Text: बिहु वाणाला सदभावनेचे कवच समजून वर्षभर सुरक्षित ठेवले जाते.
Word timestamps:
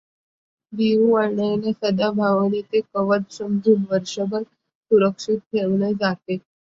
बिहु 0.73 1.09
वाणाला 1.11 1.71
सदभावनेचे 1.73 2.79
कवच 2.93 3.31
समजून 3.31 3.83
वर्षभर 3.89 4.41
सुरक्षित 4.43 5.37
ठेवले 5.37 5.93
जाते. 5.93 6.37